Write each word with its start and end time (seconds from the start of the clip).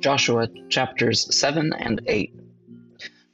Joshua 0.00 0.48
chapters 0.70 1.34
7 1.34 1.72
and 1.78 2.00
8. 2.06 2.32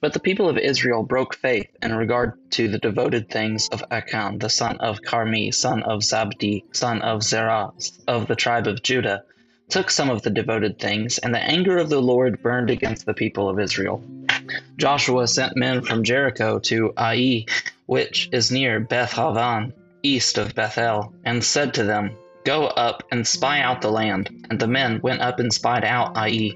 But 0.00 0.12
the 0.12 0.20
people 0.20 0.48
of 0.48 0.58
Israel 0.58 1.04
broke 1.04 1.36
faith 1.36 1.68
in 1.80 1.94
regard 1.94 2.34
to 2.52 2.68
the 2.68 2.78
devoted 2.78 3.30
things 3.30 3.68
of 3.68 3.84
Achan, 3.90 4.40
the 4.40 4.50
son 4.50 4.76
of 4.78 5.00
Carmi, 5.00 5.54
son 5.54 5.82
of 5.84 6.00
Zabdi, 6.00 6.64
son 6.72 7.02
of 7.02 7.22
Zerah, 7.22 7.72
of 8.08 8.26
the 8.26 8.34
tribe 8.34 8.66
of 8.66 8.82
Judah, 8.82 9.22
took 9.68 9.90
some 9.90 10.10
of 10.10 10.22
the 10.22 10.30
devoted 10.30 10.78
things, 10.78 11.18
and 11.18 11.32
the 11.32 11.38
anger 11.38 11.78
of 11.78 11.88
the 11.88 12.02
Lord 12.02 12.42
burned 12.42 12.70
against 12.70 13.06
the 13.06 13.14
people 13.14 13.48
of 13.48 13.60
Israel. 13.60 14.04
Joshua 14.76 15.28
sent 15.28 15.56
men 15.56 15.82
from 15.82 16.04
Jericho 16.04 16.58
to 16.60 16.92
Ai, 16.96 17.46
which 17.86 18.28
is 18.32 18.50
near 18.50 18.80
Beth-aven, 18.80 19.72
east 20.02 20.36
of 20.36 20.54
Bethel, 20.54 21.14
and 21.24 21.42
said 21.42 21.74
to 21.74 21.84
them, 21.84 22.16
Go 22.46 22.66
up 22.66 23.02
and 23.10 23.26
spy 23.26 23.60
out 23.60 23.82
the 23.82 23.90
land. 23.90 24.46
And 24.48 24.60
the 24.60 24.68
men 24.68 25.00
went 25.02 25.20
up 25.20 25.40
and 25.40 25.52
spied 25.52 25.84
out 25.84 26.16
Ai. 26.16 26.52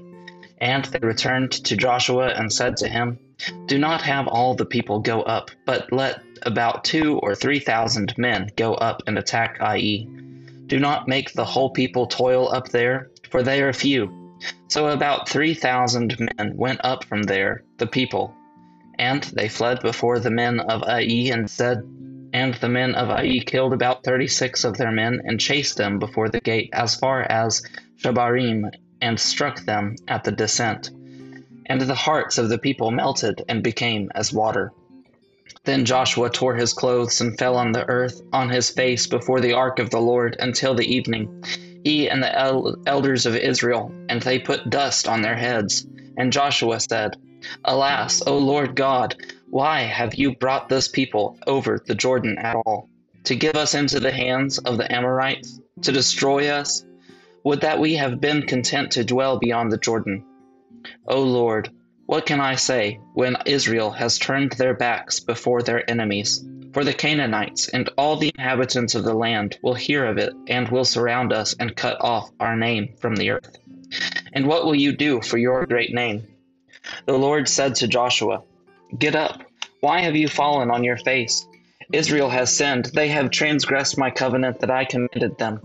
And 0.59 0.85
they 0.85 1.05
returned 1.05 1.51
to 1.51 1.75
Joshua 1.75 2.29
and 2.29 2.51
said 2.51 2.77
to 2.77 2.87
him, 2.87 3.19
Do 3.67 3.77
not 3.77 4.01
have 4.01 4.29
all 4.29 4.55
the 4.55 4.65
people 4.65 5.01
go 5.01 5.21
up, 5.23 5.51
but 5.65 5.91
let 5.91 6.21
about 6.43 6.85
two 6.85 7.19
or 7.19 7.35
three 7.35 7.59
thousand 7.59 8.17
men 8.17 8.49
go 8.55 8.75
up 8.75 9.03
and 9.05 9.17
attack 9.17 9.57
Ai. 9.59 10.07
Do 10.67 10.79
not 10.79 11.09
make 11.09 11.33
the 11.33 11.43
whole 11.43 11.71
people 11.71 12.07
toil 12.07 12.49
up 12.49 12.69
there, 12.69 13.09
for 13.29 13.43
they 13.43 13.61
are 13.61 13.73
few. 13.73 14.37
So 14.69 14.87
about 14.87 15.27
three 15.27 15.53
thousand 15.53 16.17
men 16.19 16.55
went 16.55 16.79
up 16.85 17.03
from 17.03 17.23
there, 17.23 17.63
the 17.79 17.87
people. 17.87 18.33
And 18.97 19.23
they 19.23 19.49
fled 19.49 19.81
before 19.81 20.19
the 20.19 20.31
men 20.31 20.61
of 20.61 20.83
Ai 20.83 21.31
and 21.33 21.49
said, 21.49 21.83
and 22.33 22.53
the 22.55 22.69
men 22.69 22.95
of 22.95 23.09
Ai 23.09 23.39
killed 23.45 23.73
about 23.73 24.03
thirty 24.03 24.27
six 24.27 24.63
of 24.63 24.77
their 24.77 24.91
men 24.91 25.21
and 25.25 25.39
chased 25.39 25.77
them 25.77 25.99
before 25.99 26.29
the 26.29 26.41
gate 26.41 26.69
as 26.73 26.95
far 26.95 27.23
as 27.23 27.61
Shebarim 27.97 28.71
and 29.01 29.19
struck 29.19 29.65
them 29.65 29.95
at 30.07 30.23
the 30.23 30.31
descent. 30.31 30.91
And 31.65 31.81
the 31.81 31.95
hearts 31.95 32.37
of 32.37 32.49
the 32.49 32.57
people 32.57 32.91
melted 32.91 33.43
and 33.47 33.63
became 33.63 34.09
as 34.15 34.33
water. 34.33 34.71
Then 35.63 35.85
Joshua 35.85 36.29
tore 36.29 36.55
his 36.55 36.73
clothes 36.73 37.21
and 37.21 37.37
fell 37.37 37.55
on 37.55 37.71
the 37.71 37.87
earth 37.87 38.21
on 38.33 38.49
his 38.49 38.69
face 38.69 39.05
before 39.05 39.39
the 39.39 39.53
ark 39.53 39.79
of 39.79 39.89
the 39.89 40.01
Lord 40.01 40.35
until 40.39 40.73
the 40.73 40.91
evening, 40.91 41.43
he 41.83 42.09
and 42.09 42.23
the 42.23 42.35
el- 42.35 42.75
elders 42.87 43.25
of 43.25 43.35
Israel, 43.35 43.91
and 44.09 44.21
they 44.21 44.39
put 44.39 44.69
dust 44.69 45.07
on 45.07 45.21
their 45.21 45.35
heads. 45.35 45.85
And 46.17 46.33
Joshua 46.33 46.79
said, 46.79 47.15
Alas, 47.65 48.21
O 48.25 48.37
Lord 48.37 48.75
God, 48.75 49.15
why 49.51 49.81
have 49.81 50.15
you 50.15 50.33
brought 50.33 50.69
this 50.69 50.87
people 50.87 51.37
over 51.45 51.77
the 51.85 51.93
Jordan 51.93 52.37
at 52.37 52.55
all? 52.55 52.87
To 53.25 53.35
give 53.35 53.55
us 53.55 53.75
into 53.75 53.99
the 53.99 54.11
hands 54.11 54.59
of 54.59 54.77
the 54.77 54.89
Amorites? 54.89 55.59
To 55.81 55.91
destroy 55.91 56.47
us? 56.47 56.85
Would 57.43 57.59
that 57.59 57.77
we 57.77 57.95
have 57.95 58.21
been 58.21 58.43
content 58.43 58.91
to 58.91 59.03
dwell 59.03 59.39
beyond 59.39 59.69
the 59.69 59.77
Jordan. 59.77 60.23
O 61.05 61.21
Lord, 61.21 61.69
what 62.05 62.25
can 62.25 62.39
I 62.39 62.55
say 62.55 63.01
when 63.13 63.35
Israel 63.45 63.91
has 63.91 64.17
turned 64.17 64.53
their 64.53 64.73
backs 64.73 65.19
before 65.19 65.61
their 65.61 65.89
enemies? 65.89 66.45
For 66.71 66.85
the 66.85 66.93
Canaanites 66.93 67.67
and 67.67 67.89
all 67.97 68.15
the 68.15 68.31
inhabitants 68.37 68.95
of 68.95 69.03
the 69.03 69.13
land 69.13 69.57
will 69.61 69.73
hear 69.73 70.05
of 70.05 70.17
it 70.17 70.33
and 70.47 70.69
will 70.69 70.85
surround 70.85 71.33
us 71.33 71.53
and 71.59 71.75
cut 71.75 71.97
off 71.99 72.31
our 72.39 72.55
name 72.55 72.93
from 73.01 73.17
the 73.17 73.31
earth. 73.31 73.57
And 74.31 74.47
what 74.47 74.63
will 74.63 74.75
you 74.75 74.95
do 74.95 75.19
for 75.19 75.37
your 75.37 75.65
great 75.65 75.93
name? 75.93 76.25
The 77.05 77.17
Lord 77.17 77.49
said 77.49 77.75
to 77.75 77.87
Joshua, 77.89 78.43
Get 78.97 79.15
up. 79.15 79.43
Why 79.79 80.01
have 80.01 80.15
you 80.15 80.27
fallen 80.27 80.69
on 80.69 80.83
your 80.83 80.97
face? 80.97 81.47
Israel 81.93 82.29
has 82.29 82.55
sinned. 82.55 82.85
They 82.93 83.07
have 83.07 83.31
transgressed 83.31 83.97
my 83.97 84.09
covenant 84.09 84.59
that 84.59 84.69
I 84.69 84.85
commanded 84.85 85.37
them. 85.37 85.59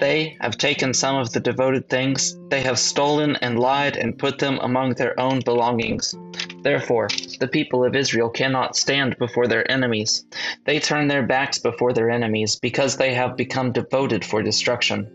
They 0.00 0.36
have 0.40 0.58
taken 0.58 0.94
some 0.94 1.16
of 1.16 1.32
the 1.32 1.40
devoted 1.40 1.88
things. 1.88 2.36
They 2.48 2.62
have 2.62 2.78
stolen 2.78 3.36
and 3.36 3.58
lied 3.58 3.96
and 3.96 4.18
put 4.18 4.38
them 4.38 4.58
among 4.62 4.94
their 4.94 5.18
own 5.20 5.40
belongings. 5.40 6.14
Therefore, 6.62 7.08
the 7.40 7.48
people 7.48 7.84
of 7.84 7.94
Israel 7.94 8.28
cannot 8.28 8.76
stand 8.76 9.18
before 9.18 9.46
their 9.46 9.70
enemies. 9.70 10.24
They 10.64 10.80
turn 10.80 11.08
their 11.08 11.22
backs 11.22 11.58
before 11.58 11.92
their 11.92 12.10
enemies 12.10 12.56
because 12.56 12.96
they 12.96 13.14
have 13.14 13.36
become 13.36 13.72
devoted 13.72 14.24
for 14.24 14.42
destruction. 14.42 15.08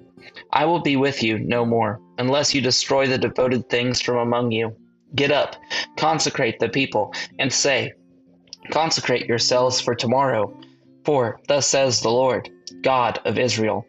I 0.53 0.65
will 0.65 0.81
be 0.81 0.95
with 0.95 1.23
you 1.23 1.39
no 1.39 1.65
more, 1.65 1.99
unless 2.17 2.53
you 2.53 2.61
destroy 2.61 3.07
the 3.07 3.17
devoted 3.17 3.69
things 3.69 3.99
from 4.01 4.17
among 4.17 4.51
you. 4.51 4.75
Get 5.15 5.31
up, 5.31 5.55
consecrate 5.97 6.59
the 6.59 6.69
people, 6.69 7.13
and 7.39 7.51
say, 7.51 7.93
Consecrate 8.71 9.27
yourselves 9.27 9.79
for 9.79 9.95
tomorrow, 9.95 10.53
for 11.05 11.39
thus 11.47 11.67
says 11.67 12.01
the 12.01 12.09
Lord, 12.09 12.49
God 12.81 13.19
of 13.23 13.39
Israel. 13.39 13.85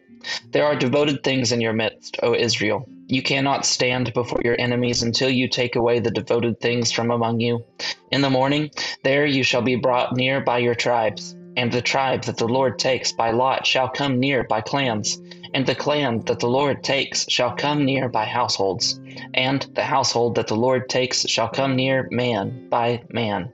There 0.51 0.65
are 0.65 0.75
devoted 0.75 1.23
things 1.23 1.51
in 1.51 1.59
your 1.59 1.73
midst, 1.73 2.17
O 2.23 2.33
Israel. 2.33 2.87
You 3.07 3.21
cannot 3.21 3.65
stand 3.65 4.13
before 4.13 4.41
your 4.43 4.59
enemies 4.59 5.03
until 5.03 5.29
you 5.29 5.49
take 5.49 5.75
away 5.75 5.99
the 5.99 6.11
devoted 6.11 6.61
things 6.61 6.91
from 6.91 7.11
among 7.11 7.39
you. 7.39 7.65
In 8.11 8.21
the 8.21 8.29
morning, 8.29 8.69
there 9.03 9.25
you 9.25 9.43
shall 9.43 9.61
be 9.61 9.75
brought 9.75 10.15
near 10.15 10.39
by 10.41 10.59
your 10.59 10.75
tribes, 10.75 11.35
and 11.57 11.71
the 11.71 11.81
tribe 11.81 12.23
that 12.23 12.37
the 12.37 12.47
Lord 12.47 12.79
takes 12.79 13.11
by 13.11 13.31
lot 13.31 13.65
shall 13.65 13.89
come 13.89 14.19
near 14.19 14.43
by 14.43 14.61
clans 14.61 15.19
and 15.53 15.65
the 15.65 15.75
clan 15.75 16.19
that 16.25 16.39
the 16.39 16.49
Lord 16.49 16.83
takes 16.83 17.29
shall 17.29 17.55
come 17.55 17.85
near 17.85 18.09
by 18.09 18.25
households, 18.25 18.99
and 19.33 19.65
the 19.73 19.83
household 19.83 20.35
that 20.35 20.47
the 20.47 20.55
Lord 20.55 20.89
takes 20.89 21.27
shall 21.27 21.49
come 21.49 21.75
near 21.75 22.07
man 22.11 22.69
by 22.69 23.03
man. 23.09 23.51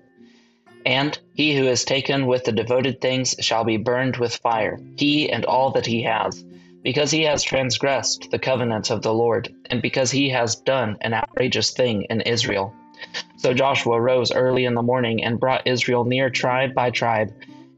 And 0.85 1.17
he 1.34 1.55
who 1.55 1.66
is 1.66 1.84
taken 1.84 2.28
with 2.28 2.44
the 2.44 2.51
devoted 2.51 3.01
things 3.01 3.35
shall 3.39 3.63
be 3.63 3.78
burned 3.78 4.17
with 4.17 4.35
fire, 4.38 4.79
he 4.97 5.31
and 5.31 5.45
all 5.45 5.72
that 5.72 5.85
he 5.85 6.03
has, 6.03 6.45
because 6.84 7.09
he 7.09 7.23
has 7.23 7.41
transgressed 7.41 8.29
the 8.29 8.39
covenant 8.39 8.91
of 8.91 9.01
the 9.01 9.13
Lord, 9.13 9.53
and 9.72 9.81
because 9.81 10.11
he 10.11 10.29
has 10.29 10.55
done 10.55 10.97
an 11.01 11.13
outrageous 11.13 11.72
thing 11.72 12.03
in 12.03 12.22
Israel. 12.22 12.73
So 13.38 13.53
Joshua 13.53 14.00
rose 14.00 14.31
early 14.31 14.66
in 14.66 14.75
the 14.75 14.84
morning 14.84 15.23
and 15.23 15.39
brought 15.39 15.66
Israel 15.66 16.05
near 16.05 16.29
tribe 16.29 16.73
by 16.73 16.91
tribe, 16.91 17.34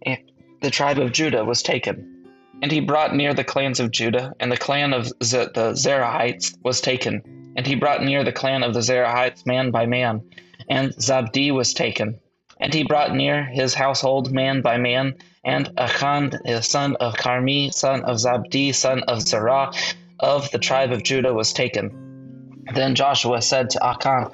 and 0.06 0.20
the 0.62 0.70
tribe 0.70 1.00
of 1.00 1.12
Judah 1.12 1.46
was 1.46 1.64
taken. 1.64 2.17
And 2.62 2.72
he 2.72 2.80
brought 2.80 3.16
near 3.16 3.34
the 3.34 3.44
clans 3.44 3.80
of 3.80 3.92
Judah, 3.92 4.34
and 4.40 4.52
the 4.52 4.58
clan 4.58 4.94
of 4.94 5.08
Z- 5.24 5.50
the 5.54 5.74
Zerahites 5.74 6.58
was 6.64 6.82
taken. 6.82 7.22
And 7.56 7.68
he 7.68 7.76
brought 7.76 8.04
near 8.04 8.24
the 8.24 8.32
clan 8.32 8.64
of 8.64 8.74
the 8.74 8.82
Zerahites 8.82 9.46
man 9.46 9.70
by 9.70 9.86
man, 9.86 10.22
and 10.70 10.92
Zabdi 10.94 11.52
was 11.52 11.74
taken. 11.74 12.20
And 12.60 12.74
he 12.74 12.84
brought 12.84 13.14
near 13.14 13.44
his 13.46 13.76
household 13.76 14.32
man 14.32 14.62
by 14.62 14.78
man, 14.78 15.16
and 15.44 15.70
Achan, 15.78 16.32
the 16.46 16.62
son 16.62 16.96
of 16.96 17.14
Carmi, 17.14 17.72
son 17.72 18.04
of 18.04 18.18
Zabdi, 18.18 18.74
son 18.74 19.04
of 19.04 19.22
Zerah, 19.22 19.72
of 20.20 20.50
the 20.52 20.58
tribe 20.58 20.92
of 20.92 21.04
Judah, 21.04 21.34
was 21.34 21.54
taken. 21.54 22.64
Then 22.74 22.96
Joshua 22.96 23.42
said 23.42 23.70
to 23.72 23.86
Achan, 23.86 24.32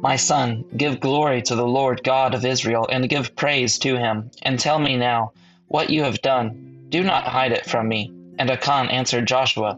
My 0.00 0.14
son, 0.14 0.64
give 0.76 1.00
glory 1.00 1.42
to 1.42 1.56
the 1.56 1.66
Lord 1.66 2.04
God 2.04 2.34
of 2.34 2.44
Israel, 2.44 2.88
and 2.90 3.08
give 3.08 3.34
praise 3.34 3.78
to 3.80 3.96
him, 3.96 4.30
and 4.42 4.60
tell 4.60 4.78
me 4.78 4.96
now 4.96 5.32
what 5.66 5.90
you 5.90 6.04
have 6.04 6.22
done 6.22 6.73
do 6.94 7.02
not 7.02 7.26
hide 7.26 7.50
it 7.50 7.66
from 7.66 7.88
me. 7.88 8.08
And 8.38 8.48
Achan 8.48 8.88
answered 8.88 9.26
Joshua, 9.26 9.76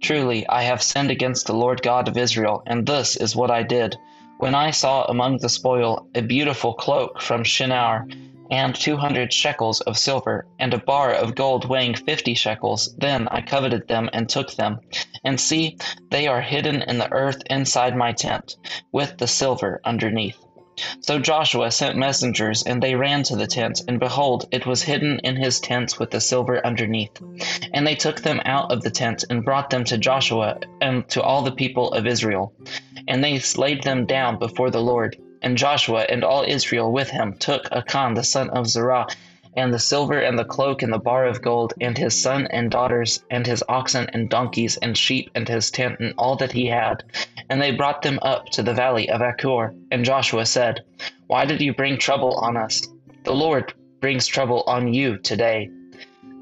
Truly, 0.00 0.46
I 0.48 0.62
have 0.62 0.80
sinned 0.80 1.10
against 1.10 1.44
the 1.44 1.54
Lord 1.54 1.82
God 1.82 2.06
of 2.06 2.16
Israel, 2.16 2.62
and 2.68 2.86
this 2.86 3.16
is 3.16 3.34
what 3.34 3.50
I 3.50 3.64
did. 3.64 3.96
When 4.38 4.54
I 4.54 4.70
saw 4.70 5.02
among 5.06 5.38
the 5.38 5.48
spoil 5.48 6.06
a 6.14 6.22
beautiful 6.22 6.74
cloak 6.74 7.20
from 7.20 7.42
Shinar, 7.42 8.06
and 8.52 8.76
two 8.76 8.96
hundred 8.96 9.32
shekels 9.32 9.80
of 9.80 9.98
silver, 9.98 10.46
and 10.60 10.72
a 10.72 10.78
bar 10.78 11.12
of 11.12 11.34
gold 11.34 11.68
weighing 11.68 11.96
fifty 11.96 12.34
shekels, 12.34 12.94
then 12.96 13.26
I 13.32 13.40
coveted 13.40 13.88
them 13.88 14.08
and 14.12 14.28
took 14.28 14.52
them. 14.54 14.78
And 15.24 15.40
see, 15.40 15.78
they 16.12 16.28
are 16.28 16.42
hidden 16.42 16.82
in 16.82 16.98
the 16.98 17.10
earth 17.10 17.42
inside 17.50 17.96
my 17.96 18.12
tent, 18.12 18.54
with 18.92 19.18
the 19.18 19.26
silver 19.26 19.80
underneath. 19.84 20.38
So 21.00 21.18
Joshua 21.18 21.70
sent 21.70 21.96
messengers, 21.96 22.62
and 22.62 22.82
they 22.82 22.94
ran 22.94 23.22
to 23.24 23.36
the 23.36 23.46
tent, 23.46 23.82
and 23.86 24.00
behold, 24.00 24.48
it 24.50 24.64
was 24.64 24.82
hidden 24.82 25.20
in 25.22 25.36
his 25.36 25.60
tent 25.60 25.98
with 25.98 26.10
the 26.10 26.20
silver 26.20 26.64
underneath. 26.66 27.10
And 27.74 27.86
they 27.86 27.94
took 27.94 28.22
them 28.22 28.40
out 28.44 28.72
of 28.72 28.82
the 28.82 28.90
tent, 28.90 29.24
and 29.28 29.44
brought 29.44 29.70
them 29.70 29.84
to 29.84 29.98
Joshua 29.98 30.60
and 30.80 31.06
to 31.10 31.22
all 31.22 31.42
the 31.42 31.52
people 31.52 31.92
of 31.92 32.06
Israel. 32.06 32.54
And 33.06 33.22
they 33.22 33.38
laid 33.56 33.82
them 33.82 34.06
down 34.06 34.38
before 34.38 34.70
the 34.70 34.82
Lord. 34.82 35.16
And 35.42 35.58
Joshua 35.58 36.06
and 36.08 36.24
all 36.24 36.44
Israel 36.46 36.90
with 36.90 37.10
him 37.10 37.36
took 37.38 37.68
Achan 37.72 38.14
the 38.14 38.24
son 38.24 38.48
of 38.50 38.66
Zerah, 38.66 39.08
and 39.56 39.72
the 39.72 39.78
silver 39.78 40.18
and 40.18 40.38
the 40.38 40.44
cloak 40.44 40.82
and 40.82 40.92
the 40.92 40.98
bar 40.98 41.26
of 41.26 41.42
gold, 41.42 41.74
and 41.80 41.96
his 41.98 42.20
son 42.20 42.46
and 42.50 42.70
daughters, 42.70 43.24
and 43.30 43.46
his 43.46 43.62
oxen 43.68 44.08
and 44.12 44.28
donkeys 44.28 44.76
and 44.78 44.96
sheep, 44.96 45.30
and 45.34 45.48
his 45.48 45.70
tent, 45.70 45.98
and 46.00 46.14
all 46.16 46.36
that 46.36 46.52
he 46.52 46.66
had 46.66 47.02
and 47.52 47.60
they 47.60 47.70
brought 47.70 48.00
them 48.00 48.18
up 48.22 48.46
to 48.46 48.62
the 48.62 48.72
valley 48.72 49.10
of 49.10 49.20
Achor. 49.20 49.74
And 49.90 50.06
Joshua 50.06 50.46
said, 50.46 50.80
Why 51.26 51.44
did 51.44 51.60
you 51.60 51.74
bring 51.74 51.98
trouble 51.98 52.34
on 52.36 52.56
us? 52.56 52.80
The 53.24 53.34
Lord 53.34 53.74
brings 54.00 54.26
trouble 54.26 54.64
on 54.66 54.94
you 54.94 55.18
today. 55.18 55.68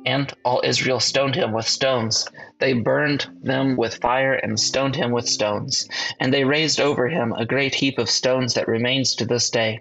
And 0.06 0.32
all 0.44 0.62
Israel 0.64 1.00
stoned 1.00 1.34
him 1.34 1.52
with 1.52 1.66
stones. 1.66 2.28
They 2.60 2.74
burned 2.74 3.26
them 3.42 3.76
with 3.76 3.96
fire 3.96 4.34
and 4.34 4.58
stoned 4.58 4.94
him 4.94 5.10
with 5.10 5.28
stones. 5.28 5.88
And 6.20 6.32
they 6.32 6.44
raised 6.44 6.80
over 6.80 7.08
him 7.08 7.32
a 7.32 7.44
great 7.44 7.74
heap 7.74 7.98
of 7.98 8.08
stones 8.08 8.54
that 8.54 8.68
remains 8.68 9.16
to 9.16 9.26
this 9.26 9.50
day. 9.50 9.80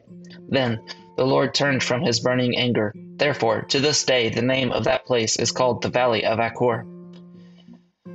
Then 0.49 0.81
the 1.19 1.25
Lord 1.25 1.53
turned 1.53 1.83
from 1.83 2.01
his 2.01 2.21
burning 2.21 2.55
anger. 2.55 2.93
Therefore, 2.95 3.63
to 3.63 3.81
this 3.81 4.05
day, 4.05 4.29
the 4.29 4.41
name 4.41 4.71
of 4.71 4.85
that 4.85 5.05
place 5.05 5.35
is 5.35 5.51
called 5.51 5.81
the 5.81 5.89
Valley 5.89 6.23
of 6.23 6.39
Achor. 6.39 6.85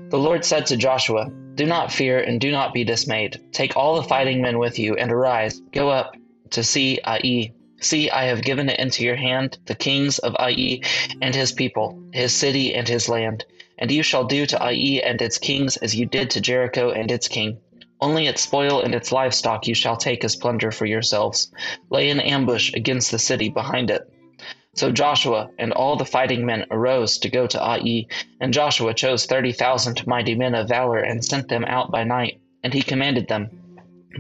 The 0.09 0.19
Lord 0.19 0.43
said 0.43 0.65
to 0.67 0.79
Joshua, 0.79 1.31
Do 1.55 1.67
not 1.67 1.93
fear 1.93 2.19
and 2.19 2.41
do 2.41 2.51
not 2.51 2.73
be 2.73 2.83
dismayed. 2.83 3.39
Take 3.53 3.77
all 3.77 3.97
the 3.97 4.09
fighting 4.09 4.41
men 4.41 4.59
with 4.59 4.79
you 4.79 4.95
and 4.95 5.13
arise, 5.13 5.61
go 5.71 5.91
up 5.91 6.17
to 6.53 6.65
see 6.65 6.99
Ai. 7.05 7.53
See, 7.79 8.09
I 8.09 8.25
have 8.25 8.41
given 8.41 8.71
it 8.71 8.81
into 8.81 9.05
your 9.05 9.17
hand, 9.17 9.59
the 9.67 9.75
kings 9.75 10.19
of 10.21 10.35
Ai 10.37 10.81
and 11.21 11.35
his 11.35 11.53
people, 11.53 12.03
his 12.11 12.33
city 12.33 12.75
and 12.75 12.89
his 12.89 13.07
land. 13.07 13.45
And 13.77 13.91
you 13.91 14.03
shall 14.03 14.25
do 14.25 14.47
to 14.47 14.63
Ai 14.63 15.03
and 15.05 15.21
its 15.21 15.37
kings 15.37 15.77
as 15.77 15.95
you 15.95 16.07
did 16.07 16.31
to 16.31 16.41
Jericho 16.41 16.91
and 16.91 17.11
its 17.11 17.29
king. 17.29 17.59
Only 18.01 18.27
its 18.27 18.43
spoil 18.43 18.81
and 18.81 18.95
its 18.95 19.13
livestock 19.13 19.67
you 19.67 19.75
shall 19.75 19.97
take 19.97 20.25
as 20.25 20.37
plunder 20.37 20.71
for 20.71 20.87
yourselves. 20.87 21.51
Lay 21.91 22.11
an 22.11 22.21
ambush 22.21 22.73
against 22.75 23.11
the 23.11 23.19
city 23.19 23.49
behind 23.49 23.91
it. 23.91 24.03
So 24.75 24.91
Joshua 24.91 25.51
and 25.59 25.73
all 25.73 25.97
the 25.97 26.05
fighting 26.05 26.45
men 26.45 26.67
arose 26.71 27.19
to 27.19 27.29
go 27.29 27.47
to 27.47 27.63
Ai, 27.63 28.07
and 28.41 28.53
Joshua 28.53 28.93
chose 28.93 29.25
thirty 29.25 29.53
thousand 29.53 30.07
mighty 30.07 30.35
men 30.35 30.55
of 30.55 30.69
valor 30.69 30.99
and 30.99 31.25
sent 31.25 31.49
them 31.49 31.65
out 31.65 31.93
by 31.93 32.03
night. 32.03 32.41
And 32.65 32.75
he 32.75 32.83
commanded 32.83 33.29
them, 33.29 33.51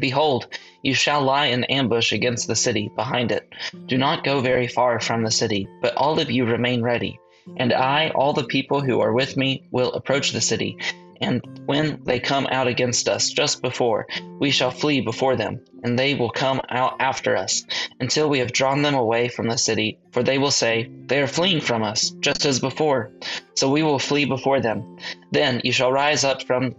Behold, 0.00 0.46
you 0.82 0.94
shall 0.94 1.22
lie 1.22 1.46
in 1.46 1.64
ambush 1.64 2.12
against 2.12 2.46
the 2.46 2.56
city 2.56 2.90
behind 2.94 3.32
it. 3.32 3.48
Do 3.86 3.98
not 3.98 4.24
go 4.24 4.40
very 4.40 4.68
far 4.68 5.00
from 5.00 5.22
the 5.22 5.30
city, 5.30 5.68
but 5.80 5.96
all 5.96 6.20
of 6.20 6.30
you 6.30 6.44
remain 6.44 6.82
ready. 6.82 7.18
And 7.56 7.72
I, 7.72 8.10
all 8.10 8.32
the 8.32 8.44
people 8.44 8.80
who 8.80 9.00
are 9.00 9.12
with 9.12 9.36
me, 9.36 9.64
will 9.70 9.92
approach 9.92 10.32
the 10.32 10.40
city, 10.40 10.76
and 11.20 11.43
when 11.66 12.00
they 12.05 12.19
come 12.20 12.46
out 12.50 12.66
against 12.66 13.08
us 13.08 13.31
just 13.31 13.62
before, 13.62 14.06
we 14.40 14.50
shall 14.50 14.70
flee 14.70 15.00
before 15.00 15.37
them, 15.37 15.61
and 15.82 15.99
they 15.99 16.14
will 16.14 16.31
come 16.31 16.61
out 16.70 16.96
after 17.00 17.37
us, 17.37 17.64
until 18.00 18.28
we 18.28 18.38
have 18.38 18.52
drawn 18.52 18.82
them 18.82 18.94
away 18.94 19.28
from 19.28 19.49
the 19.49 19.56
city. 19.56 19.99
For 20.12 20.22
they 20.22 20.38
will 20.38 20.50
say, 20.50 20.90
They 21.06 21.20
are 21.22 21.26
fleeing 21.26 21.61
from 21.61 21.82
us, 21.82 22.11
just 22.20 22.44
as 22.44 22.61
before. 22.61 23.11
So 23.55 23.70
we 23.70 23.82
will 23.82 23.99
flee 23.99 24.25
before 24.25 24.61
them. 24.61 24.99
Then 25.31 25.61
you 25.64 25.72
shall 25.72 25.93
rise 25.93 26.25
up 26.25 26.43
from 26.43 26.75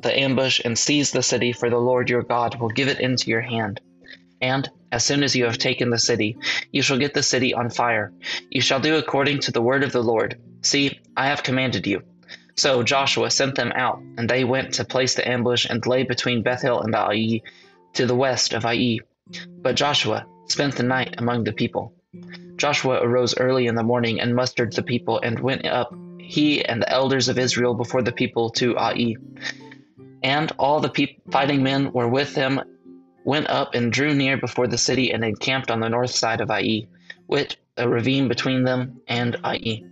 the 0.00 0.18
ambush 0.18 0.60
and 0.64 0.78
seize 0.78 1.10
the 1.10 1.22
city, 1.22 1.52
for 1.52 1.70
the 1.70 1.78
Lord 1.78 2.10
your 2.10 2.22
God 2.22 2.60
will 2.60 2.68
give 2.68 2.88
it 2.88 3.00
into 3.00 3.30
your 3.30 3.40
hand. 3.40 3.80
And 4.40 4.68
as 4.92 5.04
soon 5.04 5.22
as 5.22 5.34
you 5.34 5.44
have 5.44 5.58
taken 5.58 5.90
the 5.90 5.98
city, 5.98 6.36
you 6.70 6.82
shall 6.82 6.98
get 6.98 7.14
the 7.14 7.22
city 7.22 7.54
on 7.54 7.70
fire. 7.70 8.12
You 8.50 8.60
shall 8.60 8.80
do 8.80 8.96
according 8.96 9.40
to 9.40 9.52
the 9.52 9.62
word 9.62 9.82
of 9.82 9.92
the 9.92 10.02
Lord. 10.02 10.38
See, 10.62 11.00
I 11.16 11.26
have 11.26 11.42
commanded 11.42 11.86
you. 11.86 12.02
So 12.56 12.82
Joshua 12.82 13.30
sent 13.30 13.56
them 13.56 13.72
out, 13.74 14.00
and 14.16 14.28
they 14.28 14.44
went 14.44 14.74
to 14.74 14.84
place 14.84 15.14
the 15.14 15.28
ambush 15.28 15.66
and 15.68 15.84
lay 15.86 16.04
between 16.04 16.42
Bethel 16.42 16.80
and 16.80 16.94
Ai, 16.94 17.40
to 17.94 18.06
the 18.06 18.14
west 18.14 18.52
of 18.52 18.64
Ai. 18.64 18.98
But 19.62 19.76
Joshua 19.76 20.26
spent 20.46 20.76
the 20.76 20.82
night 20.82 21.14
among 21.18 21.44
the 21.44 21.52
people. 21.52 21.92
Joshua 22.56 23.00
arose 23.02 23.36
early 23.38 23.66
in 23.66 23.74
the 23.74 23.82
morning 23.82 24.20
and 24.20 24.36
mustered 24.36 24.72
the 24.72 24.82
people 24.82 25.20
and 25.20 25.40
went 25.40 25.66
up, 25.66 25.94
he 26.18 26.64
and 26.64 26.80
the 26.80 26.90
elders 26.90 27.28
of 27.28 27.38
Israel, 27.38 27.74
before 27.74 28.02
the 28.02 28.12
people 28.12 28.50
to 28.50 28.76
Ai. 28.78 29.16
And 30.22 30.52
all 30.58 30.80
the 30.80 30.88
pe- 30.88 31.16
fighting 31.30 31.62
men 31.62 31.92
were 31.92 32.08
with 32.08 32.34
him, 32.34 32.60
went 33.24 33.50
up 33.50 33.74
and 33.74 33.92
drew 33.92 34.14
near 34.14 34.36
before 34.36 34.68
the 34.68 34.78
city 34.78 35.12
and 35.12 35.24
encamped 35.24 35.70
on 35.70 35.80
the 35.80 35.88
north 35.88 36.10
side 36.10 36.40
of 36.40 36.50
Ai, 36.50 36.86
with 37.26 37.56
a 37.76 37.88
ravine 37.88 38.28
between 38.28 38.62
them 38.62 39.00
and 39.08 39.36
Ai. 39.44 39.82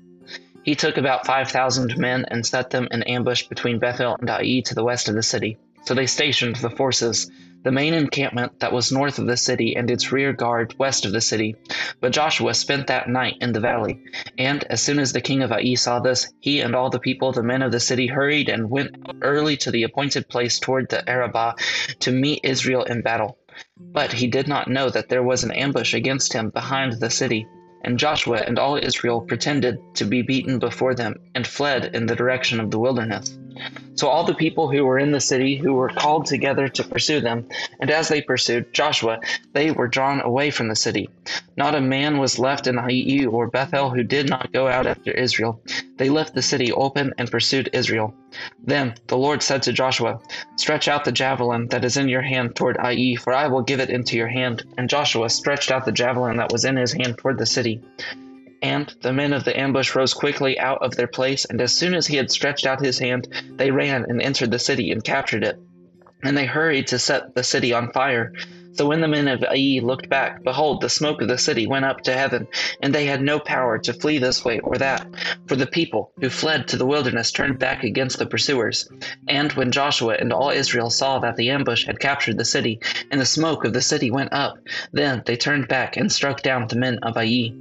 He 0.64 0.74
took 0.74 0.96
about 0.96 1.26
5,000 1.26 1.98
men 1.98 2.24
and 2.28 2.46
set 2.46 2.70
them 2.70 2.86
in 2.90 3.02
ambush 3.02 3.44
between 3.44 3.78
Bethel 3.80 4.16
and 4.20 4.30
Ai 4.30 4.62
to 4.64 4.74
the 4.74 4.84
west 4.84 5.08
of 5.08 5.14
the 5.14 5.22
city. 5.22 5.58
So 5.84 5.94
they 5.94 6.06
stationed 6.06 6.56
the 6.56 6.70
forces, 6.70 7.28
the 7.64 7.72
main 7.72 7.94
encampment 7.94 8.60
that 8.60 8.72
was 8.72 8.92
north 8.92 9.18
of 9.18 9.26
the 9.26 9.36
city 9.36 9.74
and 9.76 9.90
its 9.90 10.12
rear 10.12 10.32
guard 10.32 10.74
west 10.78 11.04
of 11.04 11.12
the 11.12 11.20
city. 11.20 11.56
But 12.00 12.12
Joshua 12.12 12.54
spent 12.54 12.86
that 12.86 13.08
night 13.08 13.36
in 13.40 13.52
the 13.52 13.60
valley. 13.60 14.00
And 14.38 14.62
as 14.64 14.80
soon 14.80 15.00
as 15.00 15.12
the 15.12 15.20
king 15.20 15.42
of 15.42 15.50
Ai 15.50 15.74
saw 15.74 15.98
this, 15.98 16.32
he 16.40 16.60
and 16.60 16.76
all 16.76 16.90
the 16.90 17.00
people, 17.00 17.32
the 17.32 17.42
men 17.42 17.62
of 17.62 17.72
the 17.72 17.80
city, 17.80 18.06
hurried 18.06 18.48
and 18.48 18.70
went 18.70 18.96
early 19.22 19.56
to 19.58 19.70
the 19.70 19.82
appointed 19.82 20.28
place 20.28 20.58
toward 20.60 20.88
the 20.88 21.08
Arabah 21.08 21.54
to 22.00 22.12
meet 22.12 22.40
Israel 22.44 22.84
in 22.84 23.02
battle. 23.02 23.38
But 23.76 24.12
he 24.12 24.28
did 24.28 24.48
not 24.48 24.68
know 24.68 24.90
that 24.90 25.08
there 25.08 25.22
was 25.22 25.44
an 25.44 25.52
ambush 25.52 25.92
against 25.94 26.32
him 26.32 26.50
behind 26.50 26.94
the 26.94 27.10
city. 27.10 27.46
And 27.82 27.98
Joshua 27.98 28.42
and 28.46 28.58
all 28.58 28.76
Israel 28.76 29.20
pretended 29.20 29.78
to 29.96 30.04
be 30.04 30.22
beaten 30.22 30.58
before 30.58 30.94
them 30.94 31.16
and 31.34 31.46
fled 31.46 31.94
in 31.94 32.06
the 32.06 32.16
direction 32.16 32.60
of 32.60 32.70
the 32.70 32.78
wilderness. 32.78 33.36
So 33.94 34.08
all 34.08 34.24
the 34.24 34.34
people 34.34 34.70
who 34.70 34.84
were 34.84 34.98
in 34.98 35.12
the 35.12 35.20
city 35.20 35.56
who 35.56 35.74
were 35.74 35.88
called 35.88 36.26
together 36.26 36.68
to 36.68 36.84
pursue 36.84 37.20
them, 37.20 37.46
and 37.80 37.90
as 37.90 38.08
they 38.08 38.22
pursued 38.22 38.72
Joshua, 38.72 39.20
they 39.52 39.70
were 39.70 39.88
drawn 39.88 40.20
away 40.20 40.50
from 40.50 40.68
the 40.68 40.76
city. 40.76 41.10
Not 41.56 41.74
a 41.74 41.80
man 41.80 42.18
was 42.18 42.38
left 42.38 42.66
in 42.66 42.78
Ai 42.78 43.26
or 43.26 43.48
Bethel 43.48 43.90
who 43.90 44.02
did 44.02 44.28
not 44.28 44.52
go 44.52 44.68
out 44.68 44.86
after 44.86 45.10
Israel. 45.10 45.60
They 45.98 46.08
left 46.08 46.34
the 46.34 46.42
city 46.42 46.72
open 46.72 47.12
and 47.18 47.30
pursued 47.30 47.70
Israel. 47.72 48.14
Then 48.64 48.94
the 49.06 49.16
Lord 49.16 49.42
said 49.42 49.62
to 49.62 49.72
Joshua, 49.72 50.20
Stretch 50.56 50.88
out 50.88 51.04
the 51.04 51.12
javelin 51.12 51.68
that 51.68 51.84
is 51.84 51.96
in 51.96 52.08
your 52.08 52.22
hand 52.22 52.56
toward 52.56 52.78
Ai, 52.78 53.16
for 53.16 53.32
I 53.32 53.48
will 53.48 53.62
give 53.62 53.80
it 53.80 53.90
into 53.90 54.16
your 54.16 54.28
hand. 54.28 54.64
And 54.78 54.88
Joshua 54.88 55.28
stretched 55.30 55.70
out 55.70 55.84
the 55.84 55.92
javelin 55.92 56.36
that 56.36 56.52
was 56.52 56.64
in 56.64 56.76
his 56.76 56.92
hand 56.92 57.18
toward 57.18 57.38
the 57.38 57.46
city. 57.46 57.80
And 58.62 58.94
the 59.00 59.12
men 59.12 59.32
of 59.32 59.44
the 59.44 59.58
ambush 59.58 59.94
rose 59.94 60.14
quickly 60.14 60.58
out 60.58 60.82
of 60.82 60.94
their 60.94 61.08
place, 61.08 61.44
and 61.44 61.60
as 61.60 61.74
soon 61.74 61.94
as 61.94 62.06
he 62.06 62.16
had 62.16 62.30
stretched 62.30 62.64
out 62.64 62.80
his 62.80 62.98
hand, 62.98 63.28
they 63.56 63.72
ran 63.72 64.04
and 64.08 64.22
entered 64.22 64.52
the 64.52 64.58
city 64.58 64.92
and 64.92 65.02
captured 65.02 65.42
it. 65.42 65.58
And 66.22 66.36
they 66.36 66.46
hurried 66.46 66.86
to 66.88 66.98
set 66.98 67.34
the 67.34 67.42
city 67.42 67.72
on 67.72 67.90
fire. 67.92 68.32
So 68.74 68.86
when 68.86 69.00
the 69.00 69.08
men 69.08 69.28
of 69.28 69.44
Ai 69.44 69.80
looked 69.82 70.08
back, 70.08 70.42
behold, 70.42 70.80
the 70.80 70.88
smoke 70.88 71.20
of 71.20 71.28
the 71.28 71.36
city 71.36 71.66
went 71.66 71.84
up 71.84 72.00
to 72.02 72.12
heaven, 72.12 72.48
and 72.80 72.94
they 72.94 73.06
had 73.06 73.20
no 73.20 73.38
power 73.38 73.78
to 73.78 73.92
flee 73.92 74.18
this 74.18 74.44
way 74.44 74.60
or 74.60 74.76
that. 74.78 75.06
For 75.46 75.56
the 75.56 75.66
people 75.66 76.12
who 76.20 76.30
fled 76.30 76.68
to 76.68 76.76
the 76.76 76.86
wilderness 76.86 77.32
turned 77.32 77.58
back 77.58 77.84
against 77.84 78.18
the 78.18 78.26
pursuers. 78.26 78.88
And 79.28 79.52
when 79.52 79.72
Joshua 79.72 80.16
and 80.18 80.32
all 80.32 80.50
Israel 80.50 80.90
saw 80.90 81.18
that 81.18 81.36
the 81.36 81.50
ambush 81.50 81.84
had 81.84 82.00
captured 82.00 82.38
the 82.38 82.44
city, 82.44 82.80
and 83.10 83.20
the 83.20 83.26
smoke 83.26 83.64
of 83.64 83.72
the 83.74 83.82
city 83.82 84.10
went 84.10 84.32
up, 84.32 84.56
then 84.92 85.22
they 85.26 85.36
turned 85.36 85.68
back 85.68 85.96
and 85.96 86.10
struck 86.10 86.42
down 86.42 86.66
the 86.66 86.76
men 86.76 86.98
of 87.02 87.16
Ai. 87.16 87.52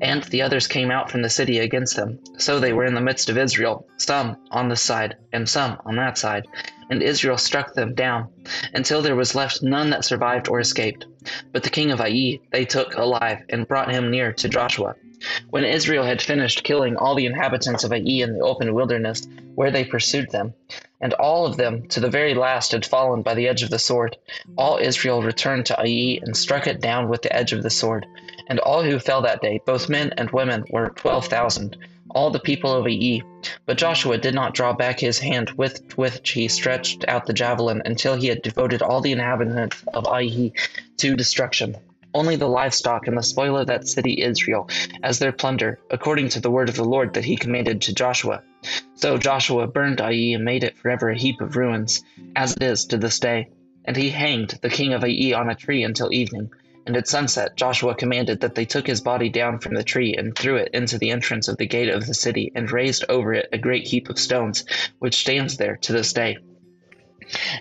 And 0.00 0.22
the 0.24 0.42
others 0.42 0.66
came 0.66 0.90
out 0.90 1.10
from 1.10 1.22
the 1.22 1.30
city 1.30 1.58
against 1.58 1.96
them. 1.96 2.18
So 2.38 2.60
they 2.60 2.72
were 2.72 2.84
in 2.84 2.94
the 2.94 3.00
midst 3.00 3.30
of 3.30 3.38
Israel, 3.38 3.86
some 3.96 4.36
on 4.50 4.68
this 4.68 4.82
side, 4.82 5.16
and 5.32 5.48
some 5.48 5.78
on 5.84 5.96
that 5.96 6.18
side 6.18 6.46
and 6.90 7.02
Israel 7.02 7.38
struck 7.38 7.74
them 7.74 7.94
down, 7.94 8.28
until 8.74 9.02
there 9.02 9.16
was 9.16 9.34
left 9.34 9.62
none 9.62 9.90
that 9.90 10.04
survived 10.04 10.48
or 10.48 10.60
escaped. 10.60 11.06
But 11.52 11.62
the 11.62 11.70
king 11.70 11.90
of 11.90 12.00
Ai 12.00 12.38
they 12.52 12.64
took 12.64 12.94
alive, 12.96 13.42
and 13.48 13.66
brought 13.66 13.90
him 13.90 14.10
near 14.10 14.32
to 14.34 14.48
Joshua. 14.48 14.94
When 15.50 15.64
Israel 15.64 16.04
had 16.04 16.22
finished 16.22 16.62
killing 16.62 16.96
all 16.96 17.14
the 17.14 17.26
inhabitants 17.26 17.82
of 17.82 17.92
Ai 17.92 18.22
in 18.22 18.34
the 18.34 18.44
open 18.44 18.74
wilderness, 18.74 19.26
where 19.56 19.70
they 19.70 19.84
pursued 19.84 20.30
them, 20.30 20.54
and 21.00 21.12
all 21.14 21.46
of 21.46 21.56
them 21.56 21.88
to 21.88 22.00
the 22.00 22.10
very 22.10 22.34
last 22.34 22.72
had 22.72 22.86
fallen 22.86 23.22
by 23.22 23.34
the 23.34 23.48
edge 23.48 23.62
of 23.62 23.70
the 23.70 23.78
sword, 23.78 24.16
all 24.56 24.78
Israel 24.78 25.22
returned 25.22 25.66
to 25.66 25.80
Ai 25.80 26.20
and 26.22 26.36
struck 26.36 26.66
it 26.66 26.80
down 26.80 27.08
with 27.08 27.22
the 27.22 27.34
edge 27.34 27.52
of 27.52 27.62
the 27.62 27.70
sword. 27.70 28.06
And 28.48 28.58
all 28.60 28.82
who 28.82 28.98
fell 28.98 29.22
that 29.22 29.40
day, 29.40 29.60
both 29.64 29.88
men 29.88 30.12
and 30.16 30.30
women, 30.30 30.64
were 30.70 30.90
twelve 30.90 31.26
thousand 31.26 31.76
all 32.10 32.30
the 32.30 32.40
people 32.40 32.72
of 32.72 32.86
Ai. 32.86 33.20
But 33.66 33.78
Joshua 33.78 34.16
did 34.16 34.34
not 34.34 34.54
draw 34.54 34.72
back 34.72 34.98
his 35.00 35.18
hand 35.18 35.50
with 35.50 35.96
which 35.96 36.30
he 36.30 36.48
stretched 36.48 37.04
out 37.08 37.26
the 37.26 37.32
javelin 37.32 37.82
until 37.84 38.14
he 38.14 38.28
had 38.28 38.42
devoted 38.42 38.80
all 38.80 39.00
the 39.00 39.12
inhabitants 39.12 39.84
of 39.92 40.06
Ai 40.06 40.52
to 40.96 41.16
destruction. 41.16 41.76
Only 42.14 42.36
the 42.36 42.48
livestock 42.48 43.06
and 43.06 43.18
the 43.18 43.22
spoil 43.22 43.58
of 43.58 43.66
that 43.66 43.86
city 43.86 44.22
Israel 44.22 44.68
as 45.02 45.18
their 45.18 45.32
plunder, 45.32 45.78
according 45.90 46.30
to 46.30 46.40
the 46.40 46.50
word 46.50 46.70
of 46.70 46.76
the 46.76 46.84
Lord 46.84 47.12
that 47.14 47.24
he 47.24 47.36
commanded 47.36 47.82
to 47.82 47.94
Joshua. 47.94 48.42
So 48.94 49.18
Joshua 49.18 49.66
burned 49.66 50.00
Ai 50.00 50.32
and 50.34 50.44
made 50.44 50.64
it 50.64 50.78
forever 50.78 51.10
a 51.10 51.18
heap 51.18 51.42
of 51.42 51.56
ruins, 51.56 52.02
as 52.34 52.54
it 52.54 52.62
is 52.62 52.86
to 52.86 52.96
this 52.96 53.18
day. 53.18 53.48
And 53.84 53.96
he 53.96 54.08
hanged 54.08 54.58
the 54.62 54.70
king 54.70 54.94
of 54.94 55.04
Ai 55.04 55.38
on 55.38 55.50
a 55.50 55.54
tree 55.54 55.84
until 55.84 56.12
evening. 56.12 56.50
And 56.86 56.96
at 56.96 57.08
sunset, 57.08 57.56
Joshua 57.56 57.96
commanded 57.96 58.40
that 58.40 58.54
they 58.54 58.64
took 58.64 58.86
his 58.86 59.00
body 59.00 59.28
down 59.28 59.58
from 59.58 59.74
the 59.74 59.82
tree 59.82 60.14
and 60.14 60.36
threw 60.36 60.54
it 60.54 60.70
into 60.72 60.98
the 60.98 61.10
entrance 61.10 61.48
of 61.48 61.56
the 61.56 61.66
gate 61.66 61.88
of 61.88 62.06
the 62.06 62.14
city, 62.14 62.52
and 62.54 62.70
raised 62.70 63.04
over 63.08 63.34
it 63.34 63.48
a 63.52 63.58
great 63.58 63.88
heap 63.88 64.08
of 64.08 64.20
stones, 64.20 64.64
which 65.00 65.16
stands 65.16 65.56
there 65.56 65.76
to 65.78 65.92
this 65.92 66.12
day. 66.12 66.38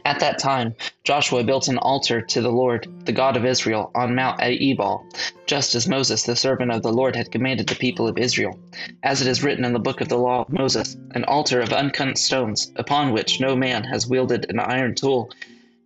At 0.06 0.20
that 0.20 0.38
time, 0.38 0.76
Joshua 1.04 1.44
built 1.44 1.68
an 1.68 1.80
altar 1.80 2.22
to 2.22 2.40
the 2.40 2.52
Lord, 2.52 2.88
the 3.06 3.12
God 3.12 3.36
of 3.36 3.46
Israel, 3.46 3.90
on 3.96 4.14
Mount 4.14 4.40
Ebal, 4.40 5.04
just 5.48 5.74
as 5.74 5.88
Moses, 5.88 6.22
the 6.22 6.36
servant 6.36 6.72
of 6.72 6.84
the 6.84 6.94
Lord, 6.94 7.16
had 7.16 7.32
commanded 7.32 7.66
the 7.66 7.74
people 7.74 8.08
of 8.08 8.20
Israel. 8.20 8.60
As 9.02 9.24
it 9.24 9.28
is 9.28 9.42
written 9.44 9.66
in 9.66 9.74
the 9.74 9.80
book 9.80 10.02
of 10.02 10.08
the 10.08 10.20
law 10.20 10.42
of 10.42 10.54
Moses, 10.54 10.98
an 11.16 11.24
altar 11.24 11.62
of 11.62 11.74
uncut 11.74 12.20
stones, 12.20 12.72
upon 12.76 13.12
which 13.12 13.40
no 13.40 13.56
man 13.56 13.84
has 13.86 14.08
wielded 14.08 14.46
an 14.50 14.60
iron 14.60 14.94
tool, 14.94 15.32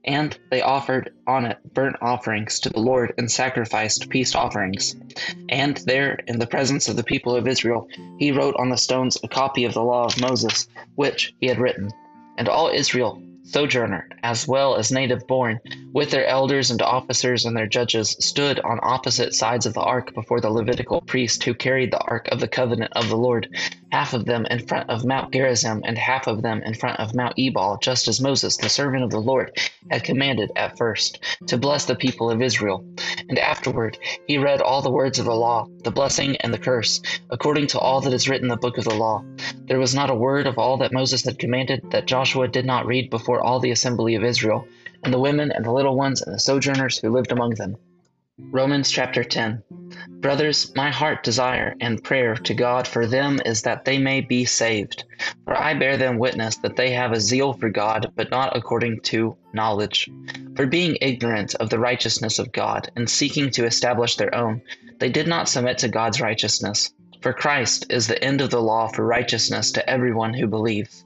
and 0.06 0.38
they 0.50 0.62
offered 0.62 1.14
on 1.28 1.46
it 1.46 1.58
burnt 1.74 1.98
offerings 2.02 2.60
to 2.62 2.70
the 2.70 2.80
Lord 2.80 3.14
and 3.18 3.32
sacrificed 3.32 4.10
peace 4.10 4.36
offerings. 4.36 4.96
And 5.50 5.78
there, 5.86 6.20
in 6.28 6.40
the 6.40 6.48
presence 6.48 6.88
of 6.88 6.96
the 6.96 7.04
people 7.04 7.36
of 7.36 7.48
Israel, 7.48 7.88
he 8.18 8.32
wrote 8.32 8.56
on 8.58 8.70
the 8.70 8.78
stones 8.78 9.18
a 9.24 9.28
copy 9.28 9.66
of 9.66 9.74
the 9.74 9.84
law 9.84 10.06
of 10.06 10.20
Moses, 10.20 10.68
which 10.96 11.34
he 11.40 11.48
had 11.48 11.60
written. 11.60 11.92
And 12.38 12.48
all 12.48 12.70
Israel 12.70 13.22
sojourner, 13.52 14.08
as 14.24 14.48
well 14.48 14.76
as 14.76 14.92
native 14.92 15.26
born, 15.28 15.60
with 15.92 16.12
their 16.12 16.26
elders 16.28 16.70
and 16.72 16.82
officers 16.82 17.46
and 17.46 17.58
their 17.58 17.68
judges, 17.68 18.16
stood 18.20 18.60
on 18.60 18.80
opposite 18.84 19.34
sides 19.34 19.66
of 19.66 19.74
the 19.74 19.82
ark 19.82 20.14
before 20.14 20.40
the 20.40 20.50
Levitical 20.50 21.02
priest 21.02 21.44
who 21.44 21.54
carried 21.54 21.92
the 21.92 22.02
ark 22.02 22.28
of 22.32 22.40
the 22.40 22.48
covenant 22.48 22.92
of 22.96 23.10
the 23.10 23.18
Lord, 23.18 23.50
half 23.92 24.14
of 24.14 24.26
them 24.26 24.46
in 24.46 24.68
front 24.68 24.90
of 24.90 25.06
Mount 25.06 25.34
Gerizim 25.34 25.82
and 25.86 25.98
half 25.98 26.28
of 26.28 26.42
them 26.42 26.62
in 26.64 26.74
front 26.76 27.00
of 27.00 27.16
Mount 27.16 27.34
Ebal, 27.38 27.80
just 27.82 28.08
as 28.08 28.22
Moses, 28.22 28.58
the 28.58 28.70
servant 28.70 29.04
of 29.04 29.10
the 29.10 29.20
Lord, 29.20 29.58
had 29.90 30.04
commanded 30.04 30.52
at 30.56 30.78
first, 30.78 31.20
to 31.48 31.58
bless 31.58 31.86
the 31.86 31.96
people 31.96 32.30
of 32.30 32.42
Israel. 32.42 32.86
And 33.30 33.40
afterward 33.40 33.98
he 34.28 34.38
read 34.38 34.62
all 34.62 34.82
the 34.82 34.92
words 34.92 35.20
of 35.20 35.26
the 35.26 35.34
law, 35.36 35.68
the 35.84 35.92
blessing 35.92 36.36
and 36.38 36.54
the 36.54 36.60
curse, 36.60 37.02
according 37.30 37.68
to 37.68 37.80
all 37.80 38.02
that 38.02 38.14
is 38.14 38.30
written 38.30 38.46
in 38.46 38.50
the 38.50 38.58
book 38.58 38.78
of 38.78 38.84
the 38.84 38.94
law. 38.94 39.24
There 39.66 39.80
was 39.80 39.96
not 39.96 40.10
a 40.10 40.16
word 40.16 40.48
of 40.48 40.58
all 40.58 40.78
that 40.78 40.94
Moses 40.94 41.24
had 41.24 41.40
commanded 41.40 41.92
that 41.92 42.06
Joshua 42.06 42.48
did 42.48 42.66
not 42.66 42.86
read 42.86 43.10
all 43.42 43.60
the 43.60 43.72
assembly 43.72 44.16
of 44.16 44.24
Israel, 44.24 44.68
and 45.04 45.14
the 45.14 45.20
women 45.20 45.52
and 45.52 45.66
the 45.66 45.72
little 45.72 45.96
ones 45.96 46.22
and 46.22 46.34
the 46.34 46.40
sojourners 46.40 46.98
who 46.98 47.10
lived 47.10 47.32
among 47.32 47.52
them. 47.52 47.78
Romans 48.52 48.90
chapter 48.90 49.24
10. 49.24 49.64
Brothers, 50.22 50.72
my 50.76 50.92
heart 50.92 51.24
desire 51.24 51.76
and 51.80 52.04
prayer 52.04 52.36
to 52.36 52.54
God 52.54 52.88
for 52.88 53.06
them 53.06 53.40
is 53.46 53.62
that 53.62 53.86
they 53.86 53.98
may 53.98 54.22
be 54.22 54.46
saved. 54.46 55.04
For 55.46 55.58
I 55.58 55.74
bear 55.74 55.98
them 55.98 56.18
witness 56.18 56.58
that 56.58 56.76
they 56.76 56.92
have 56.92 57.12
a 57.12 57.20
zeal 57.20 57.54
for 57.54 57.70
God, 57.70 58.12
but 58.16 58.32
not 58.32 58.56
according 58.56 59.02
to 59.02 59.38
knowledge. 59.54 60.10
For 60.56 60.66
being 60.66 60.98
ignorant 61.02 61.56
of 61.56 61.70
the 61.70 61.80
righteousness 61.80 62.38
of 62.38 62.52
God 62.52 62.92
and 62.96 63.10
seeking 63.10 63.50
to 63.52 63.66
establish 63.66 64.16
their 64.16 64.34
own, 64.36 64.62
they 65.00 65.10
did 65.10 65.28
not 65.28 65.50
submit 65.50 65.78
to 65.80 65.88
God's 65.88 66.20
righteousness. 66.20 66.94
For 67.22 67.34
Christ 67.34 67.86
is 67.90 68.08
the 68.08 68.24
end 68.24 68.42
of 68.42 68.50
the 68.50 68.62
law 68.62 68.88
for 68.88 69.06
righteousness 69.06 69.72
to 69.74 69.90
everyone 69.90 70.34
who 70.34 70.48
believes. 70.48 71.06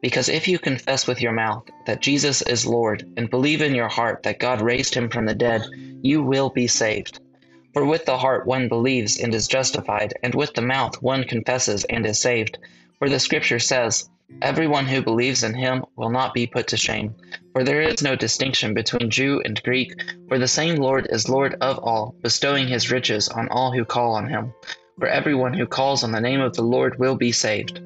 Because 0.00 0.28
if 0.28 0.46
you 0.46 0.58
confess 0.58 1.06
with 1.06 1.20
your 1.20 1.32
mouth 1.32 1.64
that 1.86 2.00
Jesus 2.00 2.42
is 2.42 2.66
Lord 2.66 3.06
and 3.16 3.30
believe 3.30 3.62
in 3.62 3.74
your 3.74 3.88
heart 3.88 4.22
that 4.22 4.38
God 4.38 4.60
raised 4.60 4.94
him 4.94 5.08
from 5.08 5.26
the 5.26 5.34
dead, 5.34 5.64
you 6.02 6.22
will 6.22 6.50
be 6.50 6.66
saved. 6.66 7.20
For 7.72 7.84
with 7.84 8.04
the 8.06 8.18
heart 8.18 8.46
one 8.46 8.68
believes 8.68 9.18
and 9.18 9.34
is 9.34 9.48
justified, 9.48 10.14
and 10.22 10.34
with 10.34 10.54
the 10.54 10.62
mouth 10.62 11.02
one 11.02 11.24
confesses 11.24 11.84
and 11.84 12.06
is 12.06 12.20
saved. 12.20 12.58
For 12.98 13.08
the 13.08 13.20
scripture 13.20 13.58
says, 13.58 14.08
Everyone 14.40 14.86
who 14.86 15.02
believes 15.02 15.42
in 15.42 15.54
him 15.54 15.84
will 15.96 16.10
not 16.10 16.34
be 16.34 16.46
put 16.46 16.68
to 16.68 16.76
shame. 16.76 17.14
For 17.52 17.64
there 17.64 17.82
is 17.82 18.02
no 18.02 18.14
distinction 18.14 18.74
between 18.74 19.10
Jew 19.10 19.42
and 19.44 19.62
Greek, 19.62 19.92
for 20.28 20.38
the 20.38 20.46
same 20.46 20.76
Lord 20.76 21.08
is 21.10 21.28
Lord 21.28 21.56
of 21.60 21.78
all, 21.78 22.14
bestowing 22.22 22.68
his 22.68 22.90
riches 22.90 23.28
on 23.28 23.48
all 23.48 23.72
who 23.72 23.84
call 23.84 24.14
on 24.14 24.28
him 24.28 24.52
for 24.98 25.06
everyone 25.06 25.54
who 25.54 25.66
calls 25.66 26.02
on 26.02 26.12
the 26.12 26.20
name 26.20 26.40
of 26.40 26.54
the 26.54 26.62
Lord 26.62 26.98
will 26.98 27.16
be 27.16 27.32
saved. 27.32 27.80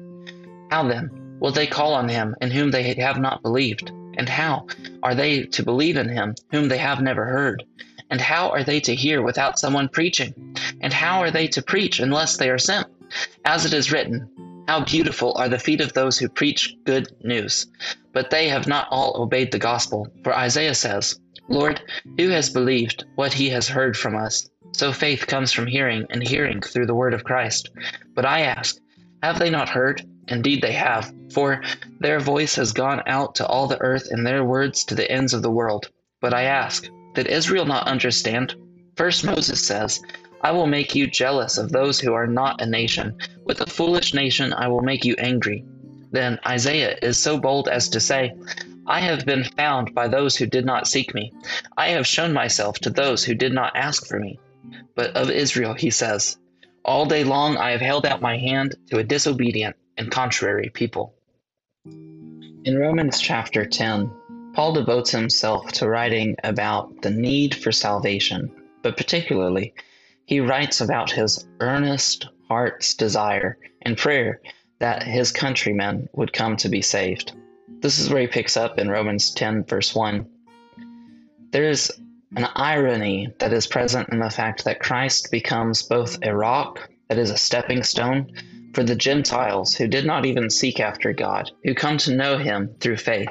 How 0.71 0.87
then 0.87 1.22
will 1.39 1.51
they 1.51 1.67
call 1.67 1.93
on 1.93 2.09
him 2.09 2.35
in 2.41 2.51
whom 2.51 2.71
they 2.71 2.93
have 2.93 3.19
not 3.19 3.41
believed? 3.41 3.91
And 4.17 4.29
how 4.29 4.67
are 5.01 5.15
they 5.15 5.43
to 5.43 5.63
believe 5.63 5.97
in 5.97 6.09
him 6.09 6.35
whom 6.51 6.69
they 6.69 6.77
have 6.77 7.01
never 7.01 7.25
heard? 7.25 7.63
And 8.09 8.21
how 8.21 8.49
are 8.49 8.63
they 8.63 8.79
to 8.81 8.95
hear 8.95 9.21
without 9.21 9.57
someone 9.57 9.89
preaching? 9.89 10.55
And 10.81 10.93
how 10.93 11.19
are 11.19 11.31
they 11.31 11.47
to 11.47 11.61
preach 11.61 11.99
unless 11.99 12.37
they 12.37 12.49
are 12.49 12.59
sent? 12.59 12.87
As 13.45 13.65
it 13.65 13.73
is 13.73 13.91
written, 13.91 14.29
How 14.67 14.85
beautiful 14.85 15.33
are 15.35 15.49
the 15.49 15.59
feet 15.59 15.81
of 15.81 15.93
those 15.93 16.17
who 16.17 16.29
preach 16.29 16.75
good 16.85 17.07
news! 17.23 17.67
But 18.11 18.29
they 18.29 18.49
have 18.49 18.67
not 18.67 18.87
all 18.91 19.21
obeyed 19.21 19.51
the 19.51 19.59
gospel. 19.59 20.07
For 20.23 20.35
Isaiah 20.35 20.75
says, 20.75 21.19
Lord, 21.49 21.81
who 22.17 22.29
has 22.29 22.49
believed 22.49 23.05
what 23.15 23.33
he 23.33 23.49
has 23.49 23.67
heard 23.67 23.97
from 23.97 24.15
us? 24.15 24.49
So 24.73 24.91
faith 24.91 25.27
comes 25.27 25.51
from 25.51 25.67
hearing, 25.67 26.05
and 26.09 26.25
hearing 26.27 26.61
through 26.61 26.85
the 26.85 26.95
word 26.95 27.13
of 27.13 27.23
Christ. 27.23 27.69
But 28.13 28.25
I 28.25 28.41
ask, 28.41 28.77
have 29.21 29.39
they 29.39 29.49
not 29.49 29.69
heard? 29.69 30.03
Indeed, 30.27 30.61
they 30.61 30.71
have, 30.71 31.13
for 31.31 31.61
their 31.99 32.19
voice 32.19 32.55
has 32.55 32.71
gone 32.71 33.03
out 33.07 33.35
to 33.35 33.45
all 33.45 33.67
the 33.67 33.81
earth, 33.81 34.07
and 34.09 34.25
their 34.25 34.45
words 34.45 34.85
to 34.85 34.95
the 34.95 35.11
ends 35.11 35.33
of 35.33 35.41
the 35.41 35.51
world. 35.51 35.89
But 36.21 36.33
I 36.33 36.43
ask, 36.43 36.87
did 37.13 37.27
Israel 37.27 37.65
not 37.65 37.87
understand? 37.87 38.55
First 38.95 39.25
Moses 39.25 39.65
says, 39.65 40.01
I 40.41 40.51
will 40.51 40.67
make 40.67 40.95
you 40.95 41.07
jealous 41.07 41.57
of 41.57 41.71
those 41.71 41.99
who 41.99 42.13
are 42.13 42.27
not 42.27 42.61
a 42.61 42.65
nation. 42.65 43.17
With 43.45 43.61
a 43.61 43.69
foolish 43.69 44.13
nation 44.13 44.53
I 44.53 44.67
will 44.67 44.81
make 44.81 45.03
you 45.03 45.15
angry. 45.17 45.65
Then 46.11 46.39
Isaiah 46.47 46.97
is 47.01 47.17
so 47.17 47.37
bold 47.37 47.67
as 47.67 47.89
to 47.89 47.99
say, 47.99 48.33
I 48.85 48.99
have 48.99 49.25
been 49.25 49.43
found 49.43 49.93
by 49.93 50.07
those 50.07 50.35
who 50.35 50.45
did 50.45 50.65
not 50.65 50.87
seek 50.87 51.13
me. 51.13 51.31
I 51.77 51.89
have 51.89 52.05
shown 52.07 52.33
myself 52.33 52.79
to 52.79 52.89
those 52.89 53.23
who 53.23 53.35
did 53.35 53.53
not 53.53 53.75
ask 53.75 54.05
for 54.05 54.19
me. 54.19 54.39
But 54.95 55.15
of 55.15 55.29
Israel 55.29 55.73
he 55.73 55.89
says, 55.89 56.37
All 56.85 57.05
day 57.05 57.23
long 57.23 57.57
I 57.57 57.71
have 57.71 57.81
held 57.81 58.05
out 58.05 58.21
my 58.21 58.37
hand 58.37 58.75
to 58.89 58.99
a 58.99 59.03
disobedient 59.03 59.75
and 59.97 60.11
contrary 60.11 60.69
people. 60.73 61.13
In 61.85 62.77
Romans 62.77 63.19
chapter 63.19 63.65
10, 63.65 64.09
Paul 64.53 64.73
devotes 64.73 65.11
himself 65.11 65.71
to 65.73 65.89
writing 65.89 66.35
about 66.43 67.01
the 67.01 67.09
need 67.09 67.55
for 67.55 67.71
salvation, 67.71 68.51
but 68.81 68.97
particularly, 68.97 69.73
he 70.25 70.39
writes 70.39 70.79
about 70.79 71.11
his 71.11 71.45
earnest 71.59 72.27
heart's 72.47 72.93
desire 72.93 73.57
and 73.81 73.97
prayer 73.97 74.39
that 74.79 75.03
his 75.03 75.31
countrymen 75.31 76.07
would 76.13 76.33
come 76.33 76.55
to 76.57 76.69
be 76.69 76.81
saved. 76.81 77.33
This 77.81 77.99
is 77.99 78.09
where 78.09 78.21
he 78.21 78.27
picks 78.27 78.55
up 78.55 78.79
in 78.79 78.89
Romans 78.89 79.31
10, 79.31 79.65
verse 79.65 79.93
1. 79.93 80.25
There 81.51 81.69
is 81.69 81.91
an 82.35 82.47
irony 82.55 83.33
that 83.39 83.53
is 83.53 83.67
present 83.67 84.09
in 84.09 84.19
the 84.19 84.29
fact 84.29 84.65
that 84.65 84.79
Christ 84.79 85.31
becomes 85.31 85.83
both 85.83 86.17
a 86.23 86.35
rock, 86.35 86.89
that 87.09 87.17
is 87.17 87.29
a 87.29 87.37
stepping 87.37 87.83
stone, 87.83 88.31
for 88.73 88.83
the 88.83 88.95
Gentiles 88.95 89.75
who 89.75 89.87
did 89.87 90.05
not 90.05 90.25
even 90.25 90.49
seek 90.49 90.79
after 90.79 91.13
God, 91.13 91.51
who 91.63 91.75
come 91.75 91.97
to 91.99 92.15
know 92.15 92.37
him 92.37 92.75
through 92.79 92.97
faith, 92.97 93.29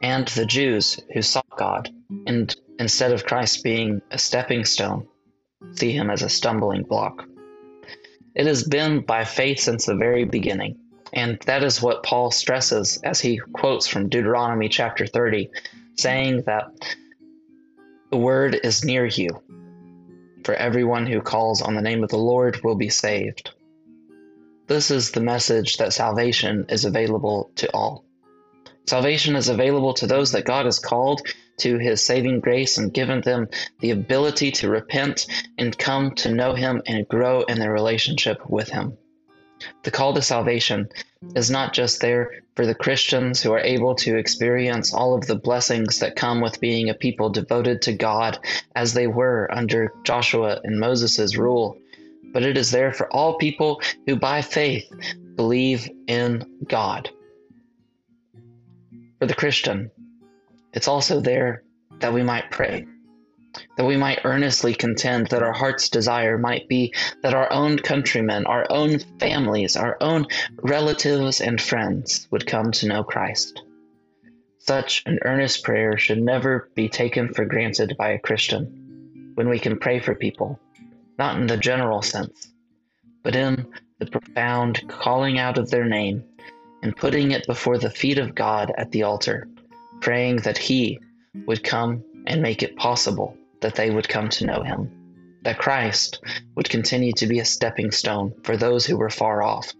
and 0.00 0.26
the 0.28 0.46
Jews 0.46 1.00
who 1.12 1.22
sought 1.22 1.56
God, 1.56 1.90
and 2.26 2.54
instead 2.78 3.12
of 3.12 3.24
Christ 3.24 3.64
being 3.64 4.00
a 4.10 4.18
stepping 4.18 4.64
stone, 4.64 5.06
see 5.72 5.92
him 5.92 6.10
as 6.10 6.22
a 6.22 6.28
stumbling 6.28 6.84
block. 6.84 7.24
It 8.34 8.46
has 8.46 8.64
been 8.64 9.00
by 9.00 9.24
faith 9.24 9.58
since 9.58 9.86
the 9.86 9.96
very 9.96 10.24
beginning, 10.24 10.78
and 11.12 11.38
that 11.46 11.64
is 11.64 11.82
what 11.82 12.04
Paul 12.04 12.30
stresses 12.30 12.98
as 13.04 13.20
he 13.20 13.40
quotes 13.52 13.86
from 13.86 14.08
Deuteronomy 14.08 14.68
chapter 14.68 15.06
30, 15.06 15.50
saying 15.98 16.42
that 16.46 16.64
the 18.10 18.16
word 18.16 18.60
is 18.62 18.84
near 18.84 19.06
you, 19.06 19.28
for 20.44 20.54
everyone 20.54 21.06
who 21.06 21.20
calls 21.20 21.62
on 21.62 21.74
the 21.74 21.82
name 21.82 22.02
of 22.02 22.10
the 22.10 22.16
Lord 22.16 22.62
will 22.62 22.76
be 22.76 22.88
saved. 22.88 23.50
This 24.66 24.90
is 24.90 25.10
the 25.10 25.20
message 25.20 25.76
that 25.78 25.92
salvation 25.92 26.66
is 26.68 26.84
available 26.84 27.50
to 27.56 27.70
all. 27.74 28.04
Salvation 28.86 29.36
is 29.36 29.48
available 29.48 29.94
to 29.94 30.06
those 30.06 30.32
that 30.32 30.44
God 30.44 30.64
has 30.64 30.78
called 30.78 31.22
to 31.58 31.78
his 31.78 32.04
saving 32.04 32.40
grace 32.40 32.78
and 32.78 32.92
given 32.92 33.20
them 33.20 33.48
the 33.80 33.90
ability 33.90 34.50
to 34.50 34.70
repent 34.70 35.26
and 35.58 35.78
come 35.78 36.14
to 36.16 36.32
know 36.32 36.54
him 36.54 36.82
and 36.86 37.08
grow 37.08 37.42
in 37.42 37.58
their 37.58 37.72
relationship 37.72 38.38
with 38.48 38.68
him. 38.68 38.96
The 39.84 39.90
call 39.90 40.14
to 40.14 40.22
salvation 40.22 40.88
is 41.36 41.50
not 41.50 41.72
just 41.72 42.00
there 42.00 42.42
for 42.56 42.66
the 42.66 42.74
Christians 42.74 43.42
who 43.42 43.52
are 43.52 43.60
able 43.60 43.94
to 43.96 44.16
experience 44.16 44.92
all 44.92 45.14
of 45.14 45.26
the 45.26 45.36
blessings 45.36 46.00
that 46.00 46.16
come 46.16 46.40
with 46.40 46.60
being 46.60 46.90
a 46.90 46.94
people 46.94 47.30
devoted 47.30 47.82
to 47.82 47.92
God 47.92 48.38
as 48.74 48.94
they 48.94 49.06
were 49.06 49.48
under 49.52 49.92
Joshua 50.02 50.60
and 50.64 50.80
Moses' 50.80 51.36
rule, 51.36 51.78
but 52.32 52.42
it 52.42 52.56
is 52.56 52.70
there 52.70 52.92
for 52.92 53.12
all 53.12 53.38
people 53.38 53.80
who 54.06 54.16
by 54.16 54.42
faith 54.42 54.90
believe 55.36 55.88
in 56.06 56.44
God. 56.68 57.10
For 59.18 59.26
the 59.26 59.34
Christian, 59.34 59.90
it's 60.72 60.88
also 60.88 61.20
there 61.20 61.62
that 62.00 62.12
we 62.12 62.22
might 62.22 62.50
pray 62.50 62.86
that 63.76 63.84
we 63.84 63.96
might 63.96 64.24
earnestly 64.24 64.74
contend 64.74 65.26
that 65.28 65.42
our 65.42 65.52
heart's 65.52 65.88
desire 65.88 66.38
might 66.38 66.68
be 66.68 66.92
that 67.22 67.34
our 67.34 67.52
own 67.52 67.78
countrymen, 67.78 68.46
our 68.46 68.66
own 68.70 68.98
families, 69.18 69.76
our 69.76 69.96
own 70.00 70.26
relatives 70.62 71.40
and 71.40 71.60
friends 71.60 72.28
would 72.30 72.46
come 72.46 72.70
to 72.72 72.88
know 72.88 73.02
Christ. 73.02 73.62
Such 74.58 75.02
an 75.06 75.18
earnest 75.22 75.64
prayer 75.64 75.98
should 75.98 76.22
never 76.22 76.70
be 76.74 76.88
taken 76.88 77.32
for 77.34 77.44
granted 77.44 77.96
by 77.98 78.10
a 78.10 78.18
Christian 78.18 79.32
when 79.34 79.48
we 79.48 79.58
can 79.58 79.78
pray 79.78 79.98
for 79.98 80.14
people, 80.14 80.58
not 81.22 81.36
in 81.36 81.46
the 81.46 81.56
general 81.56 82.02
sense, 82.02 82.48
but 83.22 83.36
in 83.36 83.64
the 84.00 84.06
profound 84.06 84.82
calling 84.88 85.38
out 85.38 85.56
of 85.56 85.70
their 85.70 85.84
name 85.84 86.24
and 86.82 86.96
putting 86.96 87.30
it 87.30 87.46
before 87.46 87.78
the 87.78 87.88
feet 87.88 88.18
of 88.18 88.34
God 88.34 88.72
at 88.76 88.90
the 88.90 89.04
altar, 89.04 89.46
praying 90.00 90.38
that 90.38 90.58
He 90.58 90.98
would 91.46 91.62
come 91.62 92.02
and 92.26 92.42
make 92.42 92.64
it 92.64 92.74
possible 92.74 93.36
that 93.60 93.76
they 93.76 93.88
would 93.88 94.08
come 94.08 94.30
to 94.30 94.46
know 94.46 94.64
him. 94.64 94.90
That 95.42 95.58
Christ 95.58 96.18
would 96.56 96.68
continue 96.68 97.12
to 97.12 97.28
be 97.28 97.38
a 97.38 97.44
stepping 97.44 97.92
stone 97.92 98.34
for 98.42 98.56
those 98.56 98.84
who 98.84 98.96
were 98.96 99.08
far 99.08 99.44
off 99.44 99.72